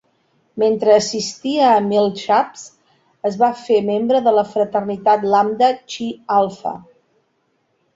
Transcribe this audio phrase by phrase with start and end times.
[0.61, 2.65] Mentre assistia a Millsaps,
[3.31, 6.79] es va fer membre de la Fraternitat Lambda Chi Alpha.